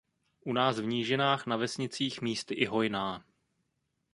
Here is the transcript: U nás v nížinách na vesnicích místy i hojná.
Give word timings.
U 0.45 0.53
nás 0.53 0.79
v 0.79 0.85
nížinách 0.85 1.45
na 1.45 1.57
vesnicích 1.57 2.21
místy 2.21 2.53
i 2.55 2.65
hojná. 2.65 3.25